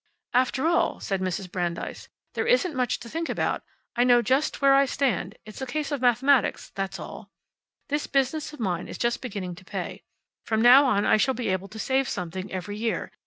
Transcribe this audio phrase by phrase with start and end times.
[0.33, 1.51] "After all," said Mrs.
[1.51, 3.61] Brandeis, "there isn't much to think about.
[3.95, 5.37] I know just where I stand.
[5.45, 7.29] It's a case of mathematics, that's all.
[7.87, 10.01] This business of mine is just beginning to pay.
[10.43, 13.11] From now on I shall be able to save something every year.